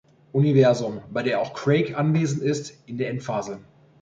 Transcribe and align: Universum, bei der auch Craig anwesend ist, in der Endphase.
Universum, 0.33 1.01
bei 1.13 1.21
der 1.21 1.39
auch 1.41 1.53
Craig 1.53 1.95
anwesend 1.95 2.41
ist, 2.41 2.73
in 2.87 2.97
der 2.97 3.11
Endphase. 3.11 3.59